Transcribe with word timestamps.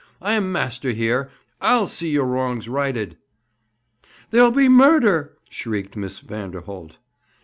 I 0.19 0.33
am 0.33 0.51
master 0.51 0.93
here! 0.93 1.29
I'll 1.61 1.85
see 1.85 2.09
your 2.09 2.25
wrongs 2.25 2.67
righted!' 2.67 3.17
'There'll 4.31 4.49
be 4.49 4.67
murder!' 4.67 5.37
shrieked 5.47 5.95
Miss 5.95 6.21
Vanderholt. 6.21 6.97